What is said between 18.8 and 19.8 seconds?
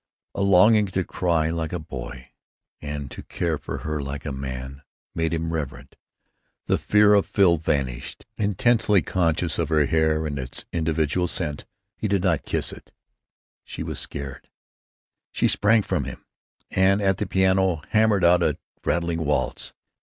rattling waltz.